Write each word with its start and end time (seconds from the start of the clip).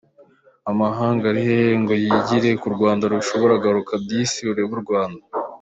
Amahanga 0.71 1.23
ari 1.31 1.41
hehe 1.47 1.73
ngo 1.81 1.93
yigire 2.03 2.49
ku 2.61 2.67
Rwanda 2.75 3.03
rwarabishoboye 3.05 3.57
garuka 3.63 3.93
disi 4.07 4.39
urebe 4.51 4.73
u 4.79 4.83
Rwanda. 4.85 5.21